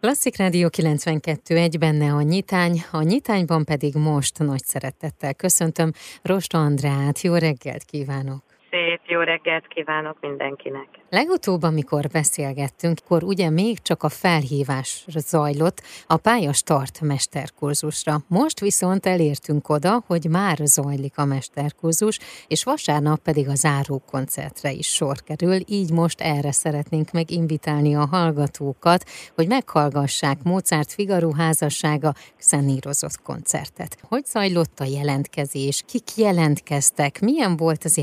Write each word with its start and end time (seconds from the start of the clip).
Klasszik 0.00 0.36
Rádió 0.36 0.68
92 0.68 1.56
egy 1.56 1.78
benne 1.78 2.12
a 2.12 2.22
nyitány, 2.22 2.84
a 2.90 3.02
nyitányban 3.02 3.64
pedig 3.64 3.94
most 3.94 4.38
nagy 4.38 4.64
szeretettel 4.64 5.34
köszöntöm 5.34 5.92
Rosta 6.22 6.58
Andrát. 6.58 7.20
Jó 7.20 7.34
reggelt 7.34 7.84
kívánok! 7.84 8.49
Szép 8.70 9.00
jó 9.06 9.20
reggelt 9.20 9.66
kívánok 9.66 10.16
mindenkinek! 10.20 10.88
Legutóbb, 11.08 11.62
amikor 11.62 12.06
beszélgettünk, 12.12 12.98
akkor 13.04 13.22
ugye 13.22 13.50
még 13.50 13.78
csak 13.78 14.02
a 14.02 14.08
felhívás 14.08 15.04
zajlott 15.06 15.82
a 16.06 16.16
pályastart 16.16 17.00
mesterkurzusra. 17.00 18.16
Most 18.28 18.60
viszont 18.60 19.06
elértünk 19.06 19.68
oda, 19.68 20.04
hogy 20.06 20.26
már 20.28 20.56
zajlik 20.64 21.18
a 21.18 21.24
mesterkurzus, 21.24 22.18
és 22.46 22.64
vasárnap 22.64 23.18
pedig 23.18 23.48
a 23.48 23.54
záró 23.54 24.02
koncertre 24.10 24.70
is 24.70 24.86
sor 24.86 25.16
kerül, 25.22 25.58
így 25.66 25.92
most 25.92 26.20
erre 26.20 26.52
szeretnénk 26.52 27.10
meginvitálni 27.10 27.94
a 27.94 28.06
hallgatókat, 28.06 29.04
hogy 29.34 29.46
meghallgassák 29.46 30.42
Mozart 30.42 30.92
Figaro 30.92 31.32
házassága 31.32 32.14
szenírozott 32.36 33.22
koncertet. 33.22 33.96
Hogy 34.08 34.24
zajlott 34.24 34.80
a 34.80 34.84
jelentkezés? 34.84 35.82
Kik 35.86 36.16
jelentkeztek? 36.16 37.20
Milyen 37.20 37.56
volt 37.56 37.84
az 37.84 37.98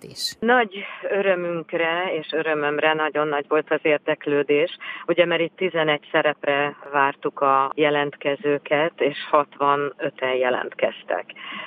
érteklődés? 0.00 0.36
Nagy 0.40 0.84
örömünkre 1.10 2.12
és 2.14 2.32
örömömre 2.32 2.92
nagyon 2.92 3.28
nagy 3.28 3.44
volt 3.48 3.70
az 3.70 3.80
érdeklődés, 3.82 4.76
ugye 5.06 5.24
mert 5.24 5.40
itt 5.40 5.56
11 5.56 6.08
szerepre 6.10 6.76
vártuk 6.92 7.40
a 7.40 7.70
jelentkezőket, 7.74 8.92
és 9.00 9.16
65-en 9.32 10.38
jelentkeztek. 10.38 11.24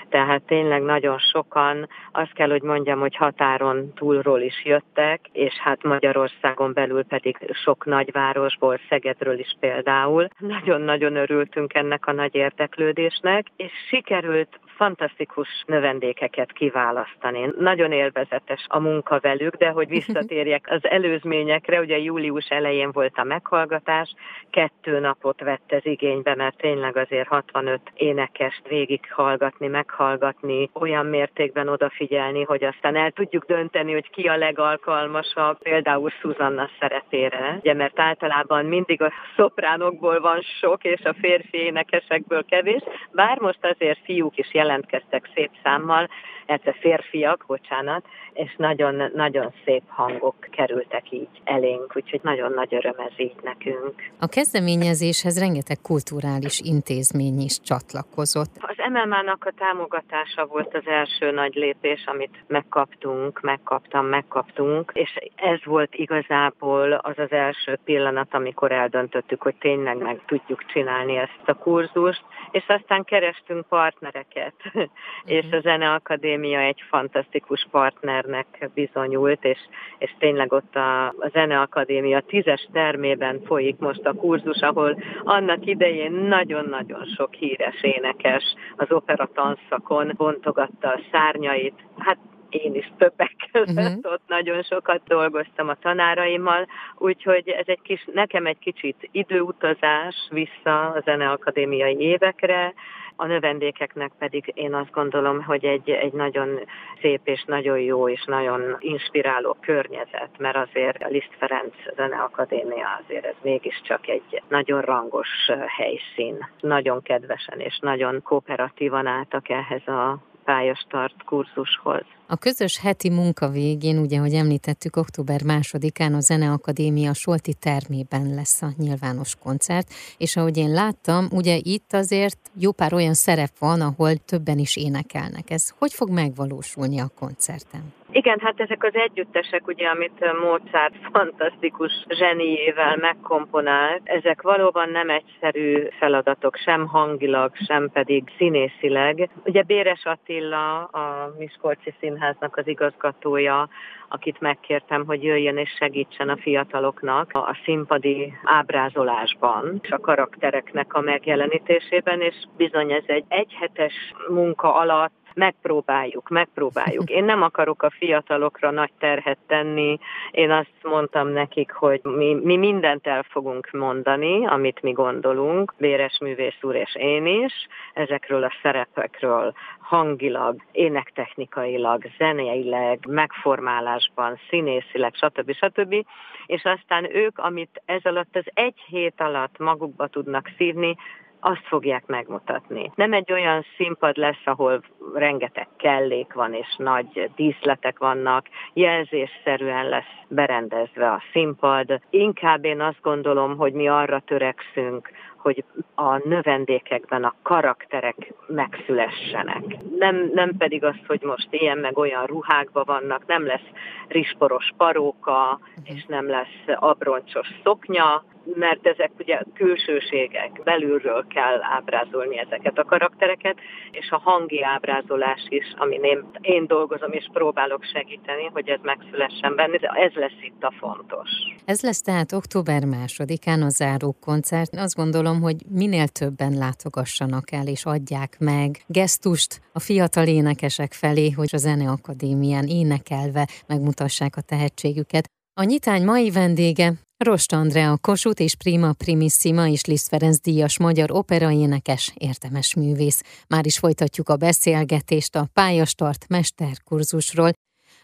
Tehát 0.09 0.41
tényleg 0.41 0.81
nagyon 0.81 1.17
sokan, 1.17 1.89
azt 2.11 2.33
kell, 2.33 2.49
hogy 2.49 2.61
mondjam, 2.61 2.99
hogy 2.99 3.15
határon 3.15 3.93
túlról 3.93 4.41
is 4.41 4.65
jöttek, 4.65 5.19
és 5.31 5.53
hát 5.53 5.83
Magyarországon 5.83 6.73
belül 6.73 7.03
pedig 7.03 7.37
sok 7.63 7.85
nagyvárosból, 7.85 8.79
Szegedről 8.89 9.39
is 9.39 9.55
például. 9.59 10.27
Nagyon-nagyon 10.37 11.15
örültünk 11.15 11.73
ennek 11.73 12.07
a 12.07 12.11
nagy 12.11 12.35
érdeklődésnek, 12.35 13.45
és 13.55 13.71
sikerült 13.89 14.59
fantasztikus 14.75 15.63
növendékeket 15.65 16.51
kiválasztani. 16.51 17.49
Nagyon 17.57 17.91
élvezetes 17.91 18.65
a 18.67 18.79
munka 18.79 19.19
velük, 19.19 19.55
de 19.55 19.69
hogy 19.69 19.87
visszatérjek 19.87 20.67
az 20.69 20.87
előzményekre, 20.87 21.79
ugye 21.79 21.97
július 21.97 22.47
elején 22.47 22.91
volt 22.91 23.17
a 23.17 23.23
meghallgatás, 23.23 24.15
kettő 24.49 24.99
napot 24.99 25.41
vett 25.41 25.71
ez 25.71 25.85
igénybe, 25.85 26.35
mert 26.35 26.57
tényleg 26.57 26.97
azért 26.97 27.27
65 27.27 27.81
énekest 27.93 28.67
végighallgatni, 28.67 29.67
meghallgatni, 29.67 30.69
olyan 30.73 31.05
mértékben 31.05 31.67
odafigyelni, 31.67 32.43
hogy 32.43 32.63
aztán 32.63 32.95
el 32.95 33.11
tudjuk 33.11 33.45
dönteni, 33.45 33.93
hogy 33.93 34.09
ki 34.09 34.27
a 34.27 34.37
legalkalmasabb, 34.37 35.57
például 35.57 36.11
Szuzanna 36.21 36.69
szerepére, 36.79 37.57
ugye, 37.59 37.73
mert 37.73 37.99
általában 37.99 38.65
mindig 38.65 39.01
a 39.01 39.11
szopránokból 39.35 40.19
van 40.19 40.41
sok, 40.59 40.83
és 40.83 41.01
a 41.03 41.13
férfi 41.13 41.57
énekesekből 41.57 42.45
kevés, 42.45 42.81
bár 43.11 43.39
most 43.39 43.65
azért 43.65 43.99
fiúk 44.03 44.37
is 44.37 44.51
jelentkeztek 44.73 45.29
szép 45.35 45.51
számmal, 45.63 46.09
illetve 46.47 46.75
férfiak, 46.79 47.43
bocsánat, 47.47 48.05
és 48.33 48.55
nagyon-nagyon 48.57 49.53
szép 49.65 49.83
hangok 49.87 50.35
kerültek 50.39 51.11
így 51.11 51.41
elénk, 51.43 51.95
úgyhogy 51.95 52.19
nagyon 52.23 52.51
nagy 52.53 52.75
öröm 52.75 52.95
ez 52.97 53.13
így 53.17 53.35
nekünk. 53.43 54.11
A 54.19 54.27
kezdeményezéshez 54.27 55.39
rengeteg 55.39 55.77
kulturális 55.81 56.59
intézmény 56.59 57.39
is 57.39 57.59
csatlakozott. 57.59 58.51
MMA-nak 58.93 59.45
a 59.45 59.51
támogatása 59.57 60.45
volt 60.45 60.73
az 60.75 60.87
első 60.87 61.31
nagy 61.31 61.55
lépés, 61.55 62.03
amit 62.05 62.43
megkaptunk, 62.47 63.41
megkaptam, 63.41 64.05
megkaptunk, 64.05 64.91
és 64.93 65.19
ez 65.35 65.59
volt 65.63 65.95
igazából 65.95 66.93
az 66.93 67.19
az 67.19 67.31
első 67.31 67.79
pillanat, 67.85 68.33
amikor 68.33 68.71
eldöntöttük, 68.71 69.41
hogy 69.41 69.55
tényleg 69.55 69.97
meg 69.97 70.21
tudjuk 70.25 70.65
csinálni 70.65 71.15
ezt 71.15 71.41
a 71.45 71.53
kurzust, 71.53 72.23
és 72.51 72.63
aztán 72.67 73.03
kerestünk 73.03 73.67
partnereket, 73.67 74.53
uh-huh. 74.65 74.83
és 75.25 75.45
a 75.51 75.59
Zeneakadémia 75.59 76.59
egy 76.59 76.83
fantasztikus 76.89 77.67
partnernek 77.71 78.69
bizonyult, 78.73 79.45
és, 79.45 79.59
és 79.97 80.15
tényleg 80.19 80.53
ott 80.53 80.75
a, 80.75 81.07
a 81.07 81.29
Zeneakadémia 81.31 82.21
tízes 82.21 82.67
termében 82.71 83.41
folyik 83.45 83.77
most 83.79 84.05
a 84.05 84.13
kurzus, 84.13 84.61
ahol 84.61 85.03
annak 85.23 85.65
idején 85.65 86.11
nagyon-nagyon 86.11 87.05
sok 87.15 87.33
híres 87.33 87.83
énekes 87.83 88.43
az 88.83 88.91
opera 88.91 89.29
tanszakon 89.33 90.13
bontogatta 90.17 90.87
a 90.87 90.99
szárnyait. 91.11 91.83
Hát 91.97 92.17
én 92.49 92.75
is 92.75 92.91
többek 92.97 93.35
között 93.51 93.95
uh-huh. 93.95 94.11
ott 94.11 94.21
nagyon 94.27 94.63
sokat 94.63 95.01
dolgoztam 95.07 95.69
a 95.69 95.75
tanáraimmal, 95.75 96.67
úgyhogy 96.97 97.47
ez 97.47 97.65
egy 97.67 97.81
kis, 97.81 98.07
nekem 98.13 98.45
egy 98.45 98.59
kicsit 98.59 99.09
időutazás 99.11 100.15
vissza 100.29 100.89
a 100.89 101.01
zeneakadémiai 101.05 101.99
évekre, 101.99 102.73
a 103.15 103.25
növendékeknek 103.25 104.11
pedig 104.19 104.51
én 104.55 104.73
azt 104.73 104.91
gondolom, 104.91 105.43
hogy 105.43 105.65
egy, 105.65 105.89
egy 105.89 106.13
nagyon 106.13 106.59
szép 107.01 107.21
és 107.23 107.43
nagyon 107.47 107.79
jó 107.79 108.09
és 108.09 108.23
nagyon 108.25 108.75
inspiráló 108.79 109.57
környezet, 109.61 110.29
mert 110.37 110.55
azért 110.55 111.03
a 111.03 111.07
Liszt 111.07 111.35
Ferenc 111.37 111.73
Zeneakadémia 111.95 113.01
azért 113.03 113.25
ez 113.25 113.35
mégiscsak 113.41 114.07
egy 114.07 114.41
nagyon 114.47 114.81
rangos 114.81 115.29
helyszín. 115.67 116.49
Nagyon 116.59 117.01
kedvesen 117.01 117.59
és 117.59 117.79
nagyon 117.81 118.21
kooperatívan 118.21 119.05
álltak 119.05 119.49
ehhez 119.49 119.87
a 119.87 120.17
pályastart 120.45 121.23
kurzushoz. 121.25 122.03
A 122.27 122.35
közös 122.35 122.77
heti 122.77 123.09
munka 123.09 123.49
végén, 123.49 123.97
ugye, 123.97 124.17
hogy 124.17 124.33
említettük, 124.33 124.95
október 124.95 125.43
másodikán 125.43 126.13
a 126.13 126.19
Zeneakadémia 126.19 127.13
Solti 127.13 127.53
termében 127.53 128.33
lesz 128.33 128.61
a 128.61 128.73
nyilvános 128.77 129.35
koncert, 129.35 129.93
és 130.17 130.35
ahogy 130.35 130.57
én 130.57 130.71
láttam, 130.71 131.27
ugye 131.31 131.59
itt 131.61 131.93
azért 131.93 132.51
jó 132.59 132.71
pár 132.71 132.93
olyan 132.93 133.13
szerep 133.13 133.57
van, 133.59 133.81
ahol 133.81 134.15
többen 134.15 134.57
is 134.57 134.75
énekelnek. 134.75 135.49
Ez 135.49 135.69
hogy 135.77 135.93
fog 135.93 136.09
megvalósulni 136.09 136.99
a 136.99 137.11
koncerten? 137.19 137.93
Igen, 138.15 138.39
hát 138.39 138.59
ezek 138.59 138.83
az 138.83 138.95
együttesek, 138.95 139.67
ugye, 139.67 139.87
amit 139.87 140.33
Mozart 140.41 140.93
fantasztikus 141.11 141.91
zseniével 142.09 142.97
megkomponált, 142.97 144.01
ezek 144.03 144.41
valóban 144.41 144.89
nem 144.89 145.09
egyszerű 145.09 145.87
feladatok, 145.99 146.55
sem 146.55 146.87
hangilag, 146.87 147.51
sem 147.55 147.89
pedig 147.93 148.23
színészileg. 148.37 149.29
Ugye 149.45 149.63
Béres 149.63 150.05
Attila, 150.05 150.83
a 150.83 151.33
Miskolci 151.37 151.93
Színháznak 151.99 152.57
az 152.57 152.67
igazgatója, 152.67 153.69
akit 154.09 154.39
megkértem, 154.39 155.05
hogy 155.05 155.23
jöjjön 155.23 155.57
és 155.57 155.69
segítsen 155.77 156.29
a 156.29 156.37
fiataloknak 156.37 157.29
a 157.33 157.57
színpadi 157.63 158.33
ábrázolásban, 158.43 159.79
és 159.81 159.89
a 159.89 159.99
karaktereknek 159.99 160.93
a 160.93 161.01
megjelenítésében, 161.01 162.21
és 162.21 162.35
bizony 162.57 162.91
ez 162.91 163.03
egy 163.05 163.25
egyhetes 163.27 163.93
munka 164.27 164.75
alatt 164.75 165.22
megpróbáljuk, 165.35 166.29
megpróbáljuk. 166.29 167.09
Én 167.09 167.23
nem 167.23 167.41
akarok 167.41 167.83
a 167.83 167.89
fiatalokra 167.89 168.71
nagy 168.71 168.91
terhet 168.99 169.37
tenni, 169.47 169.99
én 170.31 170.51
azt 170.51 170.73
mondtam 170.81 171.27
nekik, 171.27 171.71
hogy 171.71 172.01
mi, 172.03 172.33
mi 172.33 172.57
mindent 172.57 173.07
el 173.07 173.23
fogunk 173.23 173.71
mondani, 173.71 174.45
amit 174.45 174.81
mi 174.81 174.91
gondolunk, 174.91 175.73
Béres 175.77 176.17
művész 176.21 176.57
úr 176.61 176.75
és 176.75 176.95
én 176.95 177.25
is, 177.25 177.53
ezekről 177.93 178.43
a 178.43 178.53
szerepekről, 178.61 179.53
hangilag, 179.79 180.55
énektechnikailag, 180.71 182.03
zeneileg, 182.17 182.99
megformálásban, 183.07 184.39
színészileg, 184.49 185.13
stb. 185.15 185.53
stb. 185.53 186.05
És 186.45 186.63
aztán 186.63 187.15
ők, 187.15 187.39
amit 187.39 187.81
ez 187.85 188.01
alatt 188.03 188.35
az 188.35 188.45
egy 188.53 188.79
hét 188.87 189.21
alatt 189.21 189.57
magukba 189.57 190.07
tudnak 190.07 190.51
szívni, 190.57 190.95
azt 191.43 191.67
fogják 191.67 192.05
megmutatni. 192.05 192.91
Nem 192.95 193.13
egy 193.13 193.31
olyan 193.31 193.65
színpad 193.77 194.17
lesz, 194.17 194.41
ahol 194.45 194.81
rengeteg 195.13 195.67
kellék 195.77 196.33
van 196.33 196.53
és 196.53 196.75
nagy 196.77 197.29
díszletek 197.35 197.99
vannak, 197.99 198.45
jelzésszerűen 198.73 199.89
lesz 199.89 200.13
berendezve 200.27 201.11
a 201.11 201.21
színpad. 201.31 201.99
Inkább 202.09 202.65
én 202.65 202.81
azt 202.81 203.01
gondolom, 203.01 203.57
hogy 203.57 203.73
mi 203.73 203.87
arra 203.87 204.19
törekszünk, 204.19 205.09
hogy 205.37 205.63
a 205.95 206.27
növendékekben 206.27 207.23
a 207.23 207.33
karakterek 207.41 208.33
megszülessenek. 208.47 209.63
Nem, 209.97 210.29
nem 210.33 210.57
pedig 210.57 210.83
az, 210.83 210.95
hogy 211.07 211.21
most 211.21 211.47
ilyen 211.49 211.77
meg 211.77 211.97
olyan 211.97 212.25
ruhákban 212.25 212.83
vannak, 212.85 213.25
nem 213.25 213.45
lesz 213.45 213.67
risporos 214.07 214.71
paróka, 214.77 215.59
és 215.83 216.05
nem 216.05 216.29
lesz 216.29 216.63
abroncsos 216.75 217.47
szoknya, 217.63 218.23
mert 218.55 218.87
ezek 218.87 219.11
ugye 219.19 219.41
külsőségek, 219.53 220.61
belülről 220.63 221.25
kell 221.27 221.59
ábrázolni 221.61 222.39
ezeket 222.39 222.77
a 222.77 222.83
karaktereket, 222.83 223.57
és 223.91 224.09
a 224.09 224.17
hangi 224.17 224.63
ábrázolás 224.63 225.45
is, 225.49 225.73
amin 225.77 226.03
én, 226.03 226.25
én 226.41 226.67
dolgozom 226.67 227.11
és 227.11 227.29
próbálok 227.33 227.83
segíteni, 227.83 228.49
hogy 228.53 228.69
ez 228.69 228.79
megszülessen 228.81 229.55
benne, 229.55 229.77
ez 229.77 230.13
lesz 230.13 230.41
itt 230.41 230.63
a 230.63 230.73
fontos. 230.79 231.29
Ez 231.65 231.81
lesz 231.81 232.01
tehát 232.01 232.31
október 232.31 232.85
másodikán 232.85 233.61
a 233.61 233.69
záró 233.69 234.15
koncert. 234.21 234.75
Azt 234.75 234.95
gondolom, 234.95 235.41
hogy 235.41 235.55
minél 235.69 236.07
többen 236.07 236.57
látogassanak 236.57 237.51
el 237.51 237.67
és 237.67 237.85
adják 237.85 238.35
meg 238.39 238.69
gesztust 238.87 239.61
a 239.73 239.79
fiatal 239.79 240.27
énekesek 240.27 240.93
felé, 240.93 241.29
hogy 241.31 241.49
a 241.51 241.57
Zeneakadémián 241.57 242.65
énekelve 242.67 243.47
megmutassák 243.67 244.35
a 244.35 244.41
tehetségüket. 244.41 245.25
A 245.61 245.63
nyitány 245.63 246.03
mai 246.03 246.31
vendége 246.31 246.93
Rost 247.23 247.53
Andrea 247.53 247.97
Kossuth 248.01 248.41
és 248.41 248.55
Prima 248.55 248.93
Primissima 248.93 249.67
és 249.67 249.85
Liszt 249.85 250.07
Ferenc 250.07 250.39
díjas 250.39 250.77
magyar 250.77 251.11
operaénekes, 251.11 252.13
értemes 252.17 252.73
művész. 252.73 253.21
Már 253.47 253.65
is 253.65 253.77
folytatjuk 253.77 254.29
a 254.29 254.35
beszélgetést 254.35 255.35
a 255.35 255.49
pályastart 255.53 256.25
mesterkurzusról, 256.27 257.51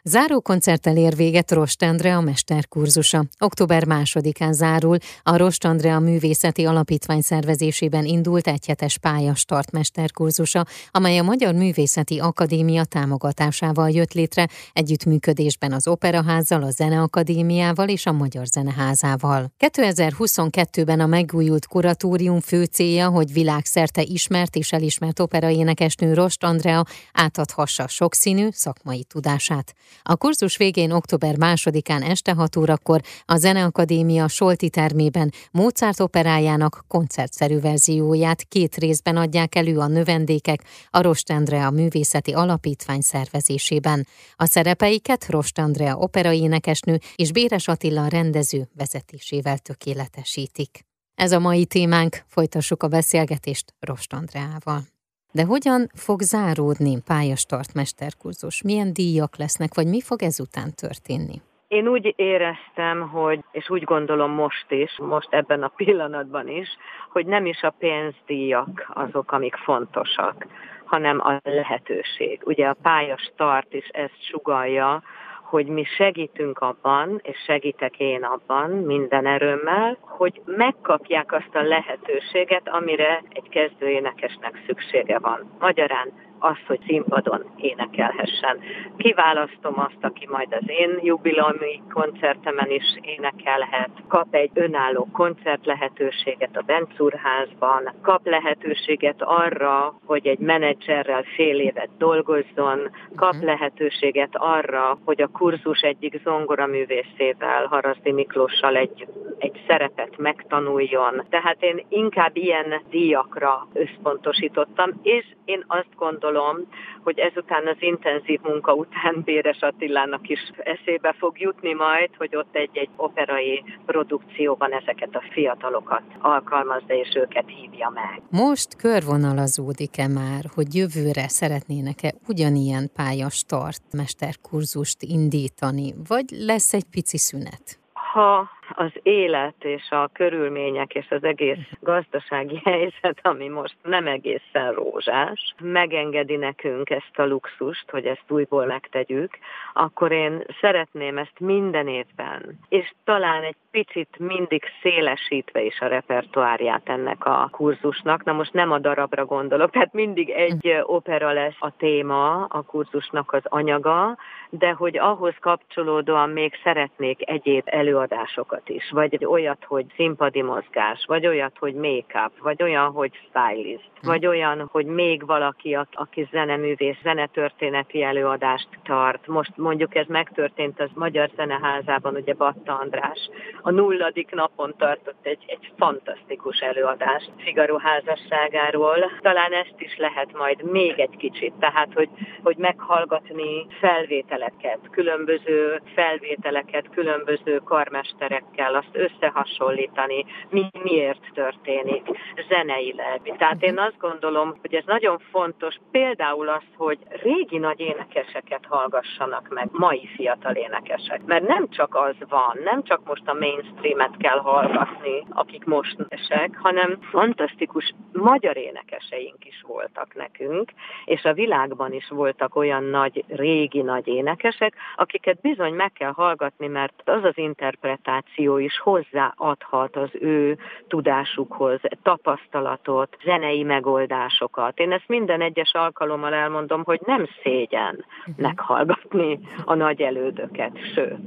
Záró 0.04 0.42
koncerttel 0.42 0.98
ér 0.98 1.16
véget 1.16 1.52
Rost 1.52 1.84
Andrea 1.84 2.22
mesterkurzusa. 2.22 3.26
Október 3.40 3.86
másodikán 3.86 4.54
zárul 4.54 4.98
a 5.24 5.38
Rost 5.38 5.66
Andrea 5.66 6.00
Művészeti 6.00 6.66
Alapítvány 6.66 7.22
szervezésében 7.22 8.06
indult 8.06 8.48
egyhetes 8.48 8.98
pályastart 8.98 9.72
mesterkurzusa, 9.72 10.66
amely 10.92 11.18
a 11.18 11.24
Magyar 11.24 11.54
Művészeti 11.54 12.20
Akadémia 12.20 12.84
támogatásával 12.84 13.90
jött 13.90 14.14
létre, 14.14 14.48
együttműködésben 14.74 15.72
az 15.72 15.88
Operaházzal, 15.88 16.64
a 16.64 16.70
Zeneakadémiával 16.70 17.90
és 17.90 18.06
a 18.06 18.12
Magyar 18.12 18.46
Zeneházával. 18.46 19.52
2022-ben 19.60 21.00
a 21.00 21.06
megújult 21.06 21.68
kuratórium 21.68 22.40
fő 22.40 22.64
célja, 22.64 23.10
hogy 23.10 23.34
világszerte 23.34 24.02
ismert 24.02 24.56
és 24.56 24.72
elismert 24.72 25.20
operaénekesnő 25.20 26.14
Rost 26.14 26.44
Andrea 26.44 26.86
átadhassa 27.14 27.88
sokszínű 27.88 28.48
szakmai 28.52 29.04
tudását. 29.04 29.74
A 30.02 30.16
kurzus 30.16 30.58
végén 30.58 30.92
október 30.92 31.38
másodikán 31.38 32.02
este 32.02 32.34
6 32.34 32.56
órakor 32.56 33.02
a 33.26 33.38
Zeneakadémia 33.38 34.28
Solti 34.28 34.70
termében 34.70 35.32
Mozart 35.52 36.00
operájának 36.00 36.84
koncertszerű 36.88 37.60
verzióját 37.60 38.44
két 38.44 38.76
részben 38.76 39.18
adják 39.18 39.56
elő 39.56 39.78
a 39.78 39.88
növendékek 39.88 40.64
a 40.90 41.02
Rost 41.02 41.34
Művészeti 41.72 42.34
Alapítvány 42.34 43.02
szervezésében. 43.02 44.08
A 44.36 44.46
szerepeiket 44.46 45.26
Rost 45.30 45.60
Andrea 45.60 45.96
operaénekesnő 45.96 47.00
és 47.16 47.32
Béres 47.32 47.68
Attila 47.68 48.08
rendező 48.08 48.70
vezetésével 48.76 49.58
tökéletesítik. 49.58 50.88
Ez 51.16 51.32
a 51.32 51.40
mai 51.40 51.66
témánk, 51.66 52.24
folytassuk 52.28 52.84
a 52.84 52.88
beszélgetést 52.88 53.74
Rost 53.80 54.14
Andreával. 54.14 54.99
De 55.32 55.46
hogyan 55.46 55.90
fog 55.94 56.20
záródni 56.22 57.02
pályastart 57.08 57.74
mesterkurzus? 57.74 58.64
Milyen 58.64 58.94
díjak 58.94 59.38
lesznek, 59.38 59.74
vagy 59.76 59.88
mi 59.88 60.02
fog 60.02 60.22
ezután 60.22 60.70
történni? 60.76 61.42
Én 61.68 61.88
úgy 61.88 62.14
éreztem, 62.16 63.10
hogy, 63.10 63.40
és 63.52 63.70
úgy 63.70 63.84
gondolom 63.84 64.32
most 64.32 64.72
is, 64.72 64.98
most 64.98 65.28
ebben 65.32 65.64
a 65.64 65.68
pillanatban 65.68 66.48
is, 66.48 66.68
hogy 67.10 67.26
nem 67.26 67.46
is 67.46 67.62
a 67.62 67.76
pénzdíjak 67.80 68.92
azok, 68.94 69.32
amik 69.32 69.56
fontosak, 69.56 70.46
hanem 70.86 71.20
a 71.20 71.40
lehetőség. 71.44 72.42
Ugye 72.44 72.68
a 72.68 72.78
pályastart 72.82 73.74
is 73.74 73.88
ezt 73.88 74.26
sugalja, 74.30 75.04
hogy 75.50 75.66
mi 75.66 75.84
segítünk 75.84 76.60
abban, 76.60 77.20
és 77.24 77.38
segítek 77.46 78.00
én 78.00 78.24
abban 78.24 78.70
minden 78.70 79.26
erőmmel, 79.26 79.98
hogy 80.02 80.42
megkapják 80.46 81.32
azt 81.34 81.56
a 81.56 81.62
lehetőséget, 81.62 82.68
amire 82.68 83.24
egy 83.30 83.50
kezdőénekesnek 83.50 84.64
szüksége 84.66 85.20
van. 85.20 85.52
Magyarán 85.60 86.12
az, 86.40 86.58
hogy 86.68 86.80
színpadon 86.88 87.46
énekelhessen. 87.58 88.60
Kiválasztom 88.98 89.80
azt, 89.80 89.98
aki 90.02 90.28
majd 90.28 90.54
az 90.54 90.64
én 90.68 91.00
jubileumi 91.02 91.82
koncertemen 91.94 92.72
is 92.72 92.98
énekelhet, 93.02 93.90
kap 94.08 94.28
egy 94.36 94.52
önálló 94.54 95.08
koncert 95.12 95.66
lehetőséget 95.66 96.58
a 96.58 96.62
Bencúrházban, 96.62 97.94
kap 98.02 98.28
lehetőséget 98.28 99.22
arra, 99.22 100.00
hogy 100.06 100.28
egy 100.28 100.40
menedzserrel 100.40 101.24
fél 101.36 101.60
évet 101.60 101.90
dolgozzon, 101.98 102.90
kap 103.16 103.34
uh-huh. 103.34 103.46
lehetőséget 103.46 104.36
arra, 104.36 104.98
hogy 105.06 105.22
a 105.22 105.28
kurzus 105.28 105.80
egyik 105.80 106.22
zongoraművészével, 106.24 107.66
Haraszdi 107.66 108.12
Miklóssal 108.12 108.76
egy, 108.76 109.08
egy 109.38 109.62
szerepet 109.68 110.18
megtanuljon. 110.18 111.26
Tehát 111.30 111.64
én 111.64 111.86
inkább 111.90 112.36
ilyen 112.36 112.82
díjakra 112.90 113.68
összpontosítottam, 113.74 115.00
és 115.02 115.26
én 115.46 115.64
azt 115.68 115.96
gondolom, 115.96 116.29
gondolom, 116.30 116.68
hogy 117.04 117.20
ezután 117.20 117.68
az 117.68 117.76
intenzív 117.80 118.40
munka 118.42 118.74
után 118.74 119.22
Béres 119.26 119.60
Attilának 119.62 120.30
is 120.30 120.40
eszébe 120.58 121.16
fog 121.20 121.40
jutni 121.40 121.74
majd, 121.74 122.10
hogy 122.18 122.36
ott 122.36 122.56
egy-egy 122.56 122.90
operai 122.96 123.64
produkcióban 123.86 124.74
ezeket 124.74 125.16
a 125.16 125.24
fiatalokat 125.32 126.02
alkalmazza 126.20 126.94
és 126.94 127.10
őket 127.16 127.46
hívja 127.48 127.90
meg. 127.90 128.22
Most 128.30 128.76
körvonalazódik-e 128.76 130.08
már, 130.08 130.44
hogy 130.56 130.76
jövőre 130.76 131.28
szeretnének-e 131.28 132.14
ugyanilyen 132.28 132.90
pályastart, 132.96 133.84
mesterkurzust 133.94 135.02
indítani, 135.02 135.94
vagy 136.08 136.26
lesz 136.30 136.74
egy 136.74 136.86
pici 136.92 137.18
szünet? 137.18 137.80
Ha 137.94 138.59
az 138.80 138.92
élet 139.04 139.64
és 139.64 139.90
a 139.90 140.10
körülmények 140.14 140.94
és 140.96 141.06
az 141.10 141.24
egész 141.24 141.68
gazdasági 141.80 142.62
helyzet, 142.72 143.20
ami 143.22 143.48
most 143.48 143.76
nem 143.84 144.08
egészen 144.08 144.74
rózsás, 144.74 145.56
megengedi 145.62 146.36
nekünk 146.36 146.90
ezt 146.90 147.18
a 147.20 147.26
luxust, 147.26 147.90
hogy 147.90 148.06
ezt 148.06 148.24
újból 148.28 148.66
megtegyük, 148.66 149.38
akkor 149.74 150.12
én 150.12 150.44
szeretném 150.62 151.18
ezt 151.18 151.40
minden 151.40 151.88
évben, 151.88 152.60
és 152.70 152.94
talán 153.04 153.44
egy 153.44 153.56
picit 153.72 154.20
mindig 154.20 154.64
szélesítve 154.82 155.62
is 155.62 155.80
a 155.80 155.88
repertoárját 155.88 156.90
ennek 156.90 157.26
a 157.26 157.48
kurzusnak. 157.52 158.24
Na 158.24 158.34
most 158.34 158.54
nem 158.54 158.72
a 158.72 158.80
darabra 158.80 159.26
gondolok, 159.26 159.72
tehát 159.72 159.94
mindig 159.94 160.30
egy 160.30 160.80
opera 160.84 161.32
lesz 161.32 161.58
a 161.60 161.72
téma, 161.78 162.46
a 162.46 162.62
kurzusnak 162.62 163.34
az 163.34 163.44
anyaga, 163.44 164.18
de 164.50 164.72
hogy 164.72 164.98
ahhoz 164.98 165.34
kapcsolódóan 165.40 166.30
még 166.30 166.54
szeretnék 166.64 167.30
egyéb 167.30 167.64
előadásokat 167.66 168.70
is, 168.70 168.92
vagy 168.92 169.26
olyat, 169.26 169.64
hogy 169.68 169.86
színpadi 169.96 170.42
mozgás, 170.42 171.04
vagy 171.08 171.28
olyat, 171.28 171.58
hogy 171.60 171.74
make-up, 171.74 172.32
vagy 172.42 172.64
olyan, 172.64 172.92
hogy 172.92 173.12
stylist, 173.30 173.90
vagy 174.02 174.26
olyan, 174.26 174.70
hogy 174.72 174.86
még 174.86 175.26
valaki, 175.26 175.78
aki 175.92 176.28
zeneművész, 176.32 176.98
zenetörténeti 177.04 178.04
előadást 178.04 178.68
tart. 178.84 179.28
Most 179.28 179.58
mondjuk 179.58 179.96
ez 179.96 180.08
megtörtént 180.08 180.80
az 180.80 180.90
Magyar 180.94 181.30
Zeneházában, 181.36 182.16
ugye 182.16 182.34
Batta 182.34 182.78
András 182.78 183.30
a 183.62 183.72
nulladik 183.72 184.32
napon 184.32 184.74
tartott 184.78 185.20
egy, 185.26 185.44
egy 185.48 185.72
fantasztikus 185.78 186.60
előadást 186.60 187.32
Figaro 187.38 187.78
házasságáról. 187.78 189.12
Talán 189.22 189.54
ezt 189.54 189.76
is 189.78 189.98
lehet 189.98 190.38
majd 190.38 190.72
még 190.72 191.00
egy 191.00 191.18
kicsit, 191.18 191.54
tehát 191.60 191.94
hogy, 191.94 192.10
hogy 192.44 192.58
meghallgatni 192.58 193.68
felvételeket, 193.80 194.80
különböző 194.92 195.82
felvételeket, 195.96 196.90
különböző 196.90 197.62
karmesterekkel, 197.64 198.76
azt 198.76 198.90
összehasonlítani, 198.92 200.26
mi 200.50 200.70
miért 200.84 201.30
történik 201.34 202.08
zeneileg. 202.50 203.36
Tehát 203.38 203.64
én 203.64 203.80
azt 203.80 203.98
gondolom, 204.00 204.58
hogy 204.62 204.74
ez 204.74 204.84
nagyon 204.86 205.20
fontos, 205.32 205.76
például 205.92 206.50
az, 206.50 206.64
hogy 206.78 206.98
régi 207.10 207.58
nagy 207.58 207.80
énekeseket 207.80 208.66
hallgassanak 208.68 209.48
meg, 209.50 209.68
mai 209.72 210.10
fiatal 210.16 210.54
énekesek. 210.54 211.26
Mert 211.26 211.48
nem 211.48 211.70
csak 211.70 211.96
az 211.96 212.16
van, 212.30 212.58
nem 212.64 212.84
csak 212.84 213.02
most 213.06 213.28
a 213.28 213.34
mainstreamet 213.50 214.18
kell 214.18 214.40
hallgatni, 214.40 215.26
akik 215.30 215.66
most 215.66 215.96
esek, 216.08 216.58
hanem 216.62 216.98
fantasztikus 217.02 217.94
magyar 218.14 218.58
énekeseink 218.58 219.46
is 219.46 219.64
voltak 219.68 220.16
nekünk, 220.16 220.72
és 221.06 221.24
a 221.24 221.34
világban 221.34 221.94
is 221.94 222.08
voltak 222.10 222.56
olyan 222.56 222.84
nagy, 222.84 223.24
régi 223.28 223.82
nagy 223.82 224.08
énekesek, 224.08 224.74
akiket 224.96 225.42
bizony 225.42 225.74
meg 225.74 225.92
kell 225.92 226.12
hallgatni, 226.12 226.68
mert 226.68 227.02
az 227.06 227.24
az 227.24 227.38
interpretáció 227.38 228.58
is 228.58 228.80
hozzáadhat 228.80 229.96
az 229.96 230.10
ő 230.14 230.58
tudásukhoz, 230.88 231.80
tapasztalatot, 232.04 233.18
zenei 233.24 233.64
megoldásokat. 233.64 234.80
Én 234.80 234.92
ezt 234.92 235.08
minden 235.08 235.42
egyes 235.42 235.74
alkalommal 235.74 236.34
elmondom, 236.34 236.84
hogy 236.84 237.00
nem 237.06 237.28
szégyen 237.44 238.06
mhm. 238.26 238.42
meghallgatni 238.42 239.40
a 239.66 239.74
nagy 239.74 240.02
elődöket, 240.02 240.78
sőt. 240.94 241.18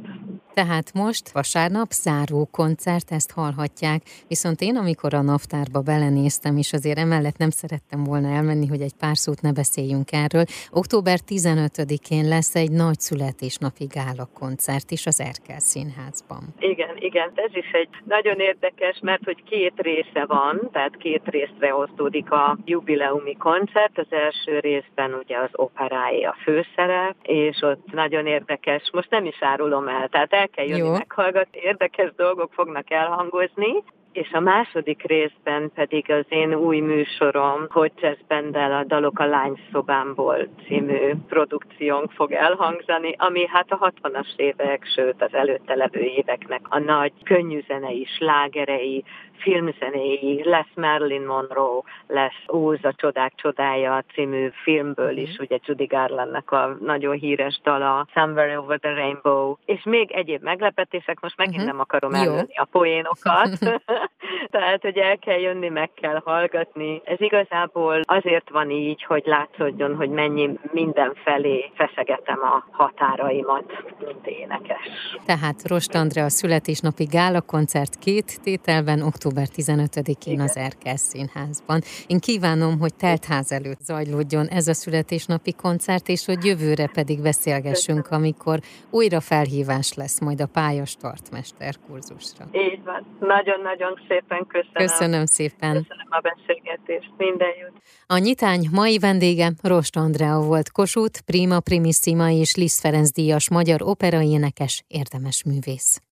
Tehát 0.54 0.92
most 0.94 1.30
vasárnap 1.32 1.90
záró 1.90 2.48
koncert, 2.50 3.10
ezt 3.10 3.32
hallhatják, 3.32 4.02
viszont 4.28 4.60
én 4.60 4.76
amikor 4.76 5.14
a 5.14 5.22
naptárba 5.22 5.80
belenéztem, 5.80 6.56
és 6.56 6.72
azért 6.72 6.98
emellett 6.98 7.36
nem 7.36 7.50
szerettem 7.50 8.04
volna 8.04 8.28
elmenni, 8.28 8.66
hogy 8.66 8.80
egy 8.80 8.94
pár 9.00 9.16
szót 9.16 9.40
ne 9.40 9.52
beszéljünk 9.52 10.12
erről, 10.12 10.44
október 10.70 11.18
15-én 11.28 12.28
lesz 12.28 12.54
egy 12.54 12.70
nagy 12.70 12.98
születésnapi 12.98 13.84
gála 13.84 14.28
koncert 14.34 14.90
is 14.90 15.06
az 15.06 15.20
Erkel 15.20 15.58
Színházban. 15.58 16.42
Igen, 16.58 16.96
igen, 16.98 17.30
ez 17.34 17.54
is 17.54 17.70
egy 17.72 17.88
nagyon 18.04 18.38
érdekes, 18.38 18.98
mert 19.02 19.24
hogy 19.24 19.42
két 19.44 19.74
része 19.76 20.24
van, 20.26 20.68
tehát 20.72 20.96
két 20.96 21.22
részre 21.24 21.74
osztódik 21.74 22.30
a 22.30 22.58
jubileumi 22.64 23.36
koncert. 23.36 23.98
Az 23.98 24.06
első 24.10 24.58
részben 24.58 25.14
ugye 25.14 25.38
az 25.38 25.50
operáé 25.52 26.22
a 26.22 26.36
főszerep, 26.42 27.16
és 27.22 27.62
ott 27.62 27.92
nagyon 27.92 28.26
érdekes, 28.26 28.90
most 28.92 29.10
nem 29.10 29.24
is 29.24 29.36
árulom 29.40 29.88
el, 29.88 30.08
tehát 30.08 30.32
el 30.42 30.48
kell 30.50 30.66
jönni 30.66 30.86
Jó. 30.86 30.92
meghallgatni, 30.92 31.60
érdekes 31.60 32.12
dolgok 32.16 32.52
fognak 32.52 32.90
elhangozni, 32.90 33.84
és 34.12 34.32
a 34.32 34.40
második 34.40 35.02
részben 35.02 35.70
pedig 35.74 36.10
az 36.10 36.24
én 36.28 36.54
új 36.54 36.80
műsorom, 36.80 37.66
hogy 37.68 37.92
Jazz 38.00 38.18
Bendel 38.28 38.72
a 38.72 38.84
Dalok 38.84 39.18
a 39.18 39.26
Lányszobámból 39.26 40.48
című 40.66 41.12
produkciónk 41.28 42.10
fog 42.10 42.32
elhangzani, 42.32 43.14
ami 43.18 43.46
hát 43.46 43.70
a 43.70 43.92
60-as 44.02 44.36
évek, 44.36 44.86
sőt 44.94 45.22
az 45.22 45.34
előtte 45.34 45.74
levő 45.74 46.00
éveknek 46.00 46.60
a 46.68 46.78
nagy 46.78 47.12
könnyűzenei, 47.24 48.04
slágerei, 48.04 49.04
filmzenéi, 49.42 50.42
lesz 50.44 50.74
Marilyn 50.74 51.22
Monroe, 51.22 51.82
lesz 52.06 52.44
Óz 52.52 52.78
a 52.82 52.92
csodák 52.96 53.32
csodája 53.36 54.04
című 54.14 54.48
filmből 54.62 55.16
is, 55.16 55.32
mhm. 55.32 55.42
ugye 55.42 55.58
Judy 55.64 55.84
Garlandnak 55.84 56.50
a 56.50 56.76
nagyon 56.80 57.14
híres 57.16 57.60
dala, 57.62 58.06
Somewhere 58.14 58.58
Over 58.58 58.78
the 58.78 58.94
Rainbow, 58.94 59.56
és 59.64 59.82
még 59.84 60.10
egyéb 60.10 60.42
meglepetések, 60.42 61.20
most 61.20 61.36
megint 61.36 61.56
uh-huh. 61.56 61.70
nem 61.70 61.80
akarom 61.80 62.14
előni 62.14 62.54
a 62.54 62.64
poénokat, 62.70 63.58
tehát, 64.56 64.82
hogy 64.82 64.96
el 64.96 65.18
kell 65.18 65.38
jönni, 65.38 65.68
meg 65.68 65.90
kell 65.94 66.20
hallgatni. 66.24 67.00
Ez 67.04 67.20
igazából 67.20 68.00
azért 68.04 68.50
van 68.50 68.70
így, 68.70 69.04
hogy 69.04 69.22
látszódjon, 69.26 69.96
hogy 69.96 70.10
mennyi 70.10 70.50
mindenfelé 70.72 71.70
feszegetem 71.74 72.40
a 72.42 72.64
határaimat, 72.70 73.64
mint 74.06 74.26
énekes. 74.26 74.86
Tehát 75.26 75.68
Rost 75.68 75.94
Andrea 75.94 76.28
születésnapi 76.28 77.04
gála 77.04 77.40
koncert 77.40 77.98
két 77.98 78.40
tételben, 78.42 79.02
október 79.02 79.30
október 79.32 79.86
15-én 79.88 80.40
az 80.40 80.56
Erkel 80.56 80.96
Színházban. 80.96 81.80
Én 82.06 82.18
kívánom, 82.18 82.78
hogy 82.78 82.94
teltház 82.94 83.52
előtt 83.52 83.80
zajlódjon 83.80 84.46
ez 84.46 84.68
a 84.68 84.74
születésnapi 84.74 85.52
koncert, 85.52 86.08
és 86.08 86.26
hogy 86.26 86.44
jövőre 86.44 86.86
pedig 86.94 87.22
beszélgessünk, 87.22 88.06
amikor 88.10 88.58
újra 88.90 89.20
felhívás 89.20 89.94
lesz 89.94 90.20
majd 90.20 90.40
a 90.40 90.46
pályastart 90.52 91.30
mesterkurzusra. 91.30 92.44
Így 92.52 92.84
van. 92.84 93.06
Nagyon-nagyon 93.20 93.91
szépen 94.08 94.46
köszönöm. 94.46 94.72
Köszönöm 94.72 95.26
szépen. 95.26 95.72
Köszönöm 95.72 96.06
a 96.08 96.20
beszélgetést. 96.20 97.10
Minden 97.16 97.48
jót. 97.60 97.82
A 98.06 98.16
nyitány 98.18 98.68
mai 98.72 98.98
vendége 98.98 99.52
Rost 99.62 99.96
Andrea 99.96 100.40
volt 100.40 100.70
Kossuth, 100.70 101.20
Prima 101.20 101.60
Primissima 101.60 102.30
és 102.30 102.54
Liszt 102.54 102.80
Ferenc 102.80 103.10
díjas 103.10 103.50
magyar 103.50 103.82
operaénekes, 103.82 104.84
érdemes 104.88 105.44
művész. 105.44 106.00